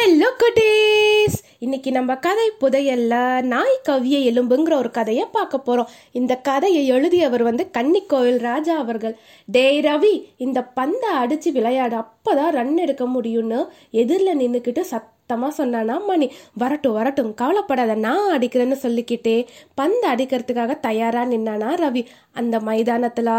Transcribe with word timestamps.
Hello 0.00 0.28
குட்டீஸ் 0.38 1.34
இன்னைக்கு 1.58 1.90
நம்ம 1.90 2.16
கதை 2.16 2.50
புதையல்ல 2.60 3.42
நாய் 3.42 3.80
கவிய 3.88 4.16
எலும்புங்கிற 4.30 4.74
ஒரு 4.74 4.90
கதையை 4.90 5.26
பார்க்க 5.32 5.62
போறோம். 5.66 5.86
இந்த 6.12 6.36
கதையை 6.36 6.86
எழுதியவர் 6.86 7.42
வந்து 7.42 7.70
கன்னிக்கோவில் 7.78 8.38
ராஜா 8.38 8.76
அவர்கள். 8.76 9.18
டேய் 9.46 9.78
ரவி 9.78 10.24
இந்த 10.36 10.62
பந்தை 10.62 11.10
அடிச்சு 11.24 11.52
விளையாடு. 11.52 11.96
அப்பதான் 11.96 12.50
ரன் 12.50 12.76
எடுக்க 12.76 13.04
முடியும்னு 13.04 13.68
எதிரில் 13.90 14.38
நின்றுக்கிட்டு 14.38 14.80
சத்தமாக 15.30 15.58
சொன்னானா 15.58 15.96
மணி 16.06 16.26
வரட்டும் 16.60 16.96
வரட்டும் 16.98 17.30
கவலைப்படாத 17.40 17.92
நான் 18.04 18.30
அடிக்கிறேன்னு 18.36 18.76
சொல்லிக்கிட்டே 18.84 19.34
பந்து 19.80 20.04
அடிக்கிறதுக்காக 20.12 20.72
தயாராக 20.86 21.30
நின்னானா 21.32 21.68
ரவி. 21.82 22.02
அந்த 22.32 22.56
மைதானத்தில் 22.68 23.30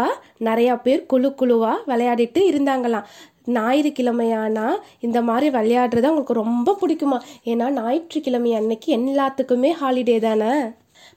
நிறையா 0.48 0.74
பேர் 0.86 1.06
குழு 1.06 1.30
குழுவாக 1.34 1.84
விளையாடிட்டு 1.90 2.40
இருந்தாங்களாம். 2.52 3.08
ஞாயிற்றுக்கிழமையானா 3.56 4.66
இந்த 5.06 5.18
மாதிரி 5.28 5.48
விளையாடுறது 5.56 6.08
அவங்களுக்கு 6.10 6.40
ரொம்ப 6.44 6.76
பிடிக்குமா? 6.82 7.18
ஏன்னா 7.52 7.68
ஞாயிற்றுக்கிழமை 7.80 8.52
அன்னைக்கு 8.60 8.88
எல்லாத்துக்குமே 8.98 9.72
ஹாலிடே 9.80 10.18
தானே? 10.26 10.52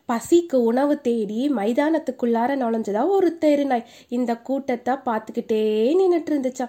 பசிக்கு 0.10 0.58
உணவு 0.70 0.96
தேடி 1.02 1.50
மைதானத்துக்குள்ளார 1.50 2.52
நுழைஞ்சதா 2.62 3.08
ஒரு 3.08 3.30
தெரு 3.38 3.66
நாய். 3.66 3.86
இந்த 4.10 4.32
கூட்டத்தை 4.38 4.94
பார்த்துக்கிட்டே 5.06 5.62
நின்றுட்டு 6.00 6.32
இருந்துச்சா 6.34 6.66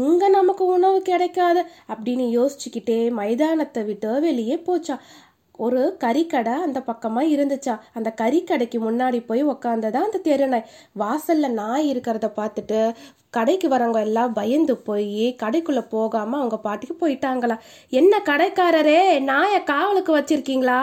இங்க 0.00 0.28
நமக்கு 0.28 0.64
உணவு 0.66 1.02
கிடைக்காது 1.02 1.62
அப்படின்னு 1.92 2.26
யோசிச்சுக்கிட்டே 2.38 2.98
மைதானத்தை 3.10 3.84
விட்டு 3.84 4.20
வெளியே 4.20 4.58
போச்சா. 4.66 4.96
ஒரு 5.58 5.96
கறிக்கடை 6.04 6.54
அந்த 6.66 6.78
பக்கமாக 6.80 7.26
இருந்துச்சா. 7.26 7.74
அந்த 7.94 8.08
கறிக்கடைக்கு 8.20 8.78
முன்னாடி 8.88 9.20
போய் 9.26 9.44
உக்காந்ததா 9.44 10.00
அந்த 10.08 10.18
தெரு 10.18 10.48
நாய். 10.48 10.66
வாசல்ல 10.98 11.48
நாய் 11.50 11.90
இருக்கிறத 11.94 12.28
பார்த்துட்டு 12.36 12.80
கடைக்கு 13.36 13.68
வரவங்க 13.68 14.00
எல்லாம் 14.06 14.32
பயந்து 14.32 14.74
போய் 14.86 15.24
கடைக்குள்ளே 15.42 15.82
போகாமல் 15.94 16.40
அவங்க 16.40 16.56
பாட்டுக்கு 16.66 16.94
போயிட்டாங்களா. 17.02 17.56
என்ன 18.00 18.20
கடைக்காரரே 18.30 19.00
நாயை 19.30 19.60
காவலுக்கு 19.72 20.12
வச்சுருக்கீங்களா? 20.18 20.78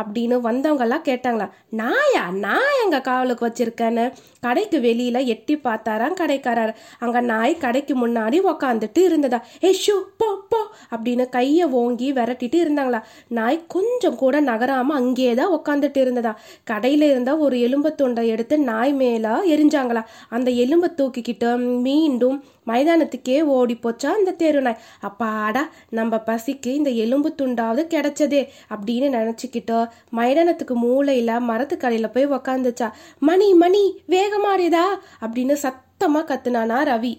அப்படின்னு 0.00 0.36
வந்தவங்கெல்லாம் 0.48 1.06
கேட்டாங்களா. 1.08 1.46
நாயா? 1.80 2.24
நான் 2.46 2.76
எங்கள் 2.84 3.06
காவலுக்கு 3.08 3.44
வச்சுருக்கேன்னு? 3.48 4.04
கடைக்கு 4.40 4.80
வெளியில் 4.80 5.28
எட்டி 5.34 5.54
பார்த்தாராம் 5.66 6.18
கடைக்காரர். 6.20 6.72
அங்கே 6.98 7.20
நாய் 7.32 7.62
கடைக்கு 7.64 7.94
முன்னாடி 8.02 8.38
உக்காந்துட்டு 8.52 9.02
இருந்ததா. 9.08 9.40
ஏ 9.64 9.70
ஷூ 9.84 9.96
போ 10.20 10.28
போ 10.50 10.60
அப்படின்னு 10.94 11.24
கையை 11.28 11.64
ஓங்கி 11.80 12.08
விரட்டிட்டு 12.12 12.58
இருந்தாங்களா. 12.64 13.00
நாய் 13.38 13.58
கொஞ்சம் 13.68 14.18
கூட 14.22 14.36
நகராமல் 14.40 14.98
அங்கேயே 15.00 15.34
தான் 15.40 15.54
உக்காந்துட்டு 15.56 16.00
இருந்ததா. 16.04 16.32
கடையில் 16.64 17.06
இருந்த 17.10 17.30
ஒரு 17.46 17.56
எலும்பு 17.66 17.90
துண்டை 17.94 18.24
எடுத்து 18.34 18.54
நாய் 18.70 18.94
மேலே 19.02 19.34
எரிஞ்சாங்களா. 19.54 20.04
அந்த 20.28 20.48
எலும்பை 20.64 20.88
தூக்கிக்கிட்டு 21.00 21.50
மீண்டும் 21.98 22.38
மைதானத்துக்கே 22.70 23.36
ஓடி 23.56 23.74
போச்சா 23.82 24.08
அந்த 24.18 24.36
தெரு 24.40 24.60
நாய் 24.66 24.80
அப்பாடா 25.08 25.62
நம்ம 25.98 26.16
பசிக்கு 26.26 26.70
இந்த 26.80 26.90
எலும்பு 27.04 27.30
துண்டாவது 27.40 27.82
கிடைச்சதே 27.94 28.42
அப்படின்னு 28.74 29.08
நினச்சிக்கிட்டு 29.18 29.78
மைதானத்துக்கு 30.18 30.74
மூளையில் 30.84 31.46
மரத்துக்கடையில் 31.50 32.14
போய் 32.16 32.32
உக்காந்துச்சா. 32.36 32.90
மணி 33.28 33.48
மணி 33.62 33.84
வேகமாடியதா 34.14 34.86
அப்படின்னு 35.24 35.56
சத்தமாக 35.64 36.28
கத்துனானா 36.30 36.80
ரவி. 36.90 37.14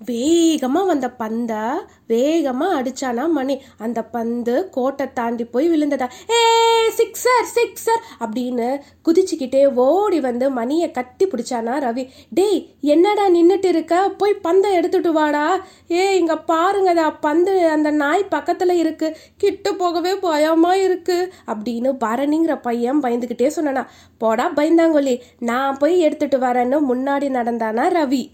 வேகமாக 0.00 0.84
வந்த 0.84 1.10
பந்தை 1.10 1.62
வேகமாக 2.06 2.82
அடிச்சானா 2.82 3.28
மணி. 3.28 3.62
அந்த 3.78 4.04
பந்து 4.04 4.70
கோட்டை 4.70 5.12
தாண்டி 5.12 5.44
போய் 5.44 5.68
விழுந்ததா. 5.68 6.08
ஏ 6.30 6.40
சிக்ஸர் 6.98 7.48
சிக்ஸர் 7.56 8.02
அப்படின்னு 8.20 8.68
குதிச்சுக்கிட்டே 9.08 9.74
ஓடி 9.74 10.20
வந்து 10.20 10.50
மணியை 10.50 10.90
கட்டி 10.90 11.26
பிடிச்சானா 11.26 11.74
ரவி. 11.86 12.10
டேய் 12.30 12.68
என்னடா 12.80 13.28
நின்றுட்டு 13.28 13.64
இருக்க? 13.64 14.08
போய் 14.08 14.34
பந்தை 14.34 14.72
எடுத்துட்டு 14.74 15.12
வாடா. 15.12 15.60
ஏ 15.90 16.18
இங்கே 16.18 16.34
பாருங்கடா 16.34 17.14
பந்து 17.20 17.68
அந்த 17.68 17.90
நாய் 17.90 18.24
பக்கத்தில் 18.28 18.74
இருக்குது 18.84 19.16
கிட்ட 19.36 19.72
போகவே 19.72 20.14
பயமாக 20.14 20.76
இருக்குது 20.76 21.30
அப்படின்னு 21.46 21.92
பரணிங்கிற 22.06 22.60
பையன் 22.60 23.02
பயந்துக்கிட்டே 23.02 23.50
சொன்னானா. 23.58 23.86
போடா 24.18 24.52
பயந்தாங்கொல்லி. 24.56 25.20
நான் 25.38 25.78
போய் 25.78 25.98
எடுத்துட்டு 25.98 26.38
வரேன்னு 26.38 26.80
முன்னாடி 26.90 27.28
நடந்தானா 27.38 27.86
ரவி. 28.00 28.24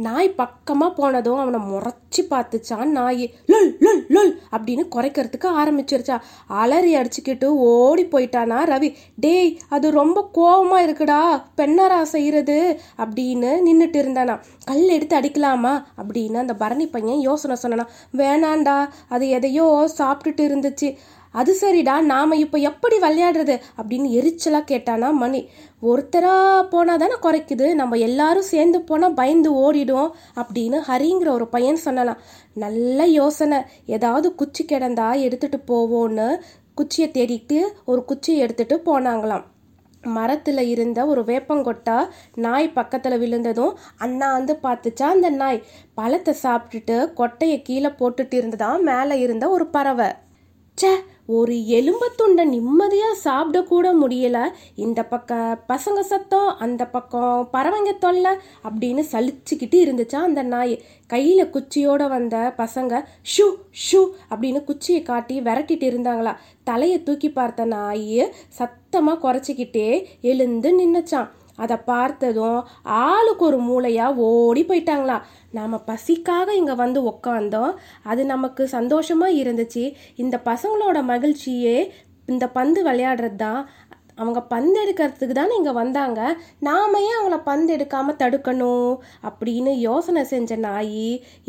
நாய் 0.00 0.28
பக்கமாக 0.34 0.92
போனதும் 0.94 1.38
அவனை 1.38 1.60
முறைச்சி 1.60 2.20
பார்த்துச்சான் 2.30 2.90
நாய். 2.98 3.24
லொல் 3.46 3.70
லொல் 3.80 4.00
லொல் 4.08 4.32
அப்படின்னு 4.56 4.84
குறைக்கிறதுக்கு 4.96 5.46
ஆரம்பிச்சிருச்சா. 5.60 6.16
அலறி 6.46 6.92
அடிச்சுக்கிட்டு 6.96 7.44
ஓடி 7.44 8.04
போயிட்டானா 8.04 8.58
ரவி. 8.72 8.94
டேய் 9.16 9.58
அது 9.68 9.90
ரொம்ப 9.90 10.28
கோபமாக 10.32 10.86
இருக்குடா. 10.86 11.20
பெண்ணாரா 11.56 12.02
செய்யறது? 12.02 12.58
அப்படின்னு 12.98 13.52
நின்றுட்டு 13.68 14.00
இருந்தானா. 14.02 14.36
கல் 14.64 14.88
எடுத்து 14.88 15.20
அடிக்கலாமா? 15.20 15.84
அப்படின்னு 16.02 16.34
அந்த 16.34 16.54
பரணி 16.54 16.86
பையன் 16.86 17.20
யோசனை 17.20 17.56
சொன்னானா. 17.62 17.86
வேணாண்டா. 18.16 18.88
அது 19.08 19.28
எதையோ 19.28 19.90
சாப்பிட்டுட்டு 19.98 20.46
இருந்துச்சு. 20.50 20.96
அது 21.34 21.52
சரிடா 21.60 21.94
நாம் 22.02 22.32
இப்போ 22.32 22.58
எப்படி 22.58 22.96
விளையாடுறது? 22.98 23.54
அப்படின்னு 23.78 24.08
எரிச்சலாக 24.18 24.70
கேட்டானா 24.70 25.12
மணி. 25.12 25.40
ஒருத்தராக 25.82 26.62
போனால் 26.68 26.98
தானே 26.98 27.16
குறைக்குது. 27.22 27.74
நம்ம 27.74 27.96
எல்லாரும் 27.96 28.50
சேர்ந்து 28.52 28.80
போனால் 28.82 29.14
பயந்து 29.14 29.50
ஓடிடும் 29.64 30.10
அப்படின்னு 30.36 30.80
ஹரிங்கிற 30.88 31.30
ஒரு 31.30 31.48
பையன் 31.48 31.84
சொன்னலாம் 31.84 32.22
நல்ல 32.54 33.06
யோசனை. 33.06 33.60
ஏதாவது 33.86 34.34
குச்சி 34.34 34.64
கிடந்தா 34.64 35.08
எடுத்துகிட்டு 35.26 35.60
போவோன்னு 35.66 36.28
குச்சியை 36.74 37.08
தேடிட்டு 37.10 37.60
ஒரு 37.84 38.04
குச்சியை 38.04 38.38
எடுத்துகிட்டு 38.46 38.76
போனாங்களாம். 38.84 39.44
மரத்தில் 40.04 40.62
இருந்த 40.66 41.06
ஒரு 41.06 41.22
வேப்பங்கொட்டா 41.22 41.96
நாய் 42.34 42.68
பக்கத்தில் 42.72 43.18
விழுந்ததும் 43.18 43.76
அண்ணா 43.96 44.32
வந்து 44.32 44.54
பார்த்துச்சா 44.62 45.06
அந்த 45.16 45.30
நாய் 45.30 45.64
பழத்தை 45.94 46.34
சாப்பிட்டுட்டு 46.42 46.96
கொட்டையை 47.12 47.62
கீழே 47.62 47.88
போட்டுட்டு 47.88 48.34
இருந்ததா 48.34 48.70
மேலே 48.76 49.20
இருந்த 49.20 49.48
ஒரு 49.48 49.66
பறவை. 49.66 50.08
ச்சே 50.78 50.92
ஒரு 51.36 51.54
எலும்பத்துண்டை 51.78 52.44
நிம்மதியாக 52.44 53.20
சாப்பிட 53.24 53.58
கூட 53.62 53.86
இந்த 54.84 55.00
பக்கம் 55.04 55.58
பசங்க 55.68 56.00
சத்தம் 56.10 56.50
அந்த 56.58 56.82
பக்கம் 56.94 57.48
பறவைங்க 57.52 57.92
தொல்லை 57.98 58.32
அப்படின்னு 58.68 59.02
சலிச்சுக்கிட்டு 59.12 59.78
இருந்துச்சா 59.84 60.20
அந்த 60.28 60.42
நாய். 60.42 60.74
கையில் 61.06 61.52
குச்சியோட 61.54 62.02
வந்த 62.08 62.36
பசங்க 62.58 63.02
ஷூ 63.32 63.46
ஷூ 63.86 64.00
அப்படின்னு 64.30 64.60
குச்சியை 64.64 65.02
காட்டி 65.02 65.36
விரட்டிட்டு 65.40 65.86
இருந்தாங்களா. 65.90 66.34
தலையை 66.64 66.98
தூக்கி 67.02 67.30
பார்த்த 67.30 67.64
நாய் 67.64 68.32
சத்தமாக 68.58 69.22
குறைச்சிக்கிட்டே 69.24 69.88
எழுந்து 70.32 70.70
நின்றுச்சான் 70.80 71.30
அதை 71.56 71.76
பார்த்ததும் 71.76 72.64
ஆளுக்கு 72.82 73.44
ஒரு 73.44 73.58
மூளையாக 73.60 74.14
ஓடி 74.14 74.64
போயிட்டாங்களா. 74.64 75.20
நாம 75.50 75.82
பசிக்காக 75.86 76.48
இங்கே 76.50 76.74
வந்து 76.74 77.02
உக்காந்தோம். 77.10 77.72
அது 78.02 78.24
நமக்கு 78.24 78.68
சந்தோஷமா 78.72 79.28
இருந்துச்சு. 79.42 79.92
இந்த 80.16 80.40
பசங்களோட 80.44 80.98
மகிழ்ச்சியே 81.02 81.90
இந்த 82.26 82.48
பந்து 82.48 82.84
விளையாடுறது 82.84 83.36
தான் 83.36 83.68
அவங்க 84.20 84.40
பந்து 84.52 84.76
எடுக்கிறதுக்கு 84.82 85.34
தானே 85.38 85.52
இங்கே 85.58 85.72
வந்தாங்க. 85.80 86.20
நாம 86.68 87.00
ஏன் 87.08 87.16
அவங்கள 87.18 87.36
பந்து 87.50 87.70
எடுக்காமல் 87.76 88.18
தடுக்கணும்? 88.22 88.92
அப்படின்னு 89.28 89.72
யோசனை 89.88 90.24
செஞ்ச 90.32 90.56
நாய் 90.66 91.04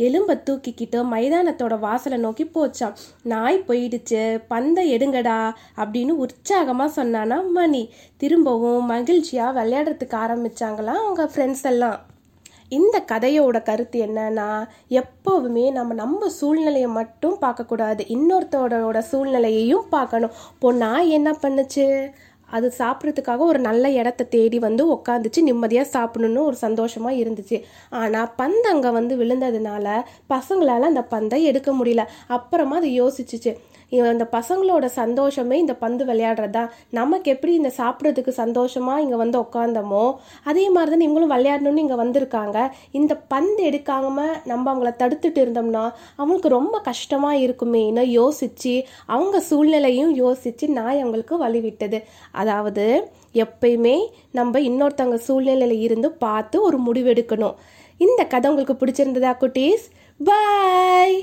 எலும்பை 0.06 0.36
தூக்கிக்கிட்டு 0.50 1.00
மைதானத்தோட 1.14 1.78
வாசலை 1.80 2.20
நோக்கி 2.26 2.46
போச்சான் 2.56 2.96
நாய் 3.34 3.66
போயிடுச்சு. 3.68 4.22
பந்தை 4.54 4.86
எடுங்கடா 4.98 5.40
அப்படின்னு 5.82 6.16
உற்சாகமாக 6.26 6.96
சொன்னானா 7.00 7.40
மணி. 7.58 7.84
திரும்பவும் 8.18 8.90
மகிழ்ச்சியாக 8.94 9.58
விளையாடுறதுக்கு 9.60 10.18
ஆரம்பிச்சாங்களாம் 10.26 11.04
அவங்க 11.04 11.26
ஃப்ரெண்ட்ஸ் 11.34 11.68
எல்லாம். 11.74 12.00
இந்த 12.78 12.98
கதையோட 13.12 13.58
கருத்து 13.64 13.98
என்னன்னா 14.06 14.50
எப்போவுமே 15.00 15.64
நம்ம 15.78 15.94
நம்ம 15.94 16.30
சூழ்நிலையை 16.30 16.90
மட்டும் 17.00 17.36
பார்க்கக்கூடாது. 17.42 18.02
இன்னொருத்தரோட 18.16 19.00
சூழ்நிலையையும் 19.12 19.90
பார்க்கணும். 19.90 20.36
இப்போ 20.54 20.70
நான் 20.84 21.10
என்ன 21.18 21.32
பண்ணுச்சு? 21.42 21.88
அது 22.52 22.68
சாப்பிட்றதுக்காக 22.78 23.46
ஒரு 23.52 23.60
நல்ல 23.60 23.86
இடத்த 23.92 24.28
தேடி 24.36 24.60
வந்து 24.60 24.84
உட்காந்துச்சு 24.96 25.42
நிம்மதியாக 25.42 25.92
சாப்பிடணுன்னு 25.96 26.48
ஒரு 26.50 26.58
சந்தோஷமாக 26.66 27.20
இருந்துச்சு. 27.22 27.60
ஆனால் 28.02 28.32
பந்து 28.36 28.68
அங்கே 28.70 28.92
வந்து 29.00 29.16
விழுந்ததுனால 29.16 29.88
பசங்களால் 30.34 30.90
அந்த 30.92 31.04
பந்தை 31.16 31.40
எடுக்க 31.44 31.72
முடியல. 31.74 32.06
அப்புறமா 32.38 32.76
அது 32.76 32.92
யோசிச்சுச்சு. 33.02 33.54
அந்த 34.12 34.26
பசங்களோட 34.36 34.86
சந்தோஷமே 35.00 35.56
இந்த 35.64 35.74
பந்து 35.84 36.04
விளையாடுறது? 36.10 36.54
தான் 36.58 36.70
நமக்கு 37.00 37.28
எப்படி 37.34 37.52
இந்த 37.60 37.72
சாப்பிட்றதுக்கு 37.80 38.32
சந்தோஷமாக 38.42 39.04
இங்கே 39.04 39.18
வந்து 39.24 39.38
உட்காந்தோமோ 39.46 40.04
அதே 40.50 40.66
மாதிரி 40.76 40.92
தான் 40.94 41.06
இவங்களும் 41.08 41.34
விளையாடணும்னு 41.36 41.84
இங்கே 41.86 41.98
வந்திருக்காங்க. 42.04 42.58
இந்த 43.00 43.14
பந்து 43.34 43.62
எடுக்காம 43.70 44.18
நம்ம 44.52 44.66
அவங்கள 44.74 44.92
தடுத்துட்டு 45.02 45.42
இருந்தோம்னா 45.44 45.84
அவங்களுக்கு 46.20 46.52
ரொம்ப 46.58 46.80
கஷ்டமாக 46.90 47.42
இருக்குமேன்னு 47.46 48.06
யோசித்து 48.20 48.76
அவங்க 49.16 49.40
சூழ்நிலையும் 49.50 50.14
யோசித்து 50.24 50.68
நாய் 50.80 51.02
அவங்களுக்கு 51.04 51.38
வழிவிட்டது. 51.46 52.00
அதாவது 52.42 52.88
எப்பயுமே 53.46 53.98
நம்ம 54.40 54.60
இன்னொருத்தவங்க 54.70 55.20
சூழ்நிலையில் 55.28 55.84
இருந்து 55.88 56.12
பார்த்து 56.26 56.58
ஒரு 56.70 56.80
முடிவெடுக்கணும் 56.88 57.60
இந்த 58.00 58.22
கதை 58.34 58.50
உங்களுக்கு 58.52 58.76
பிடிச்சிருந்ததா 58.82 59.34
குட்டீஸ்? 59.44 59.86
பாய் 60.20 61.16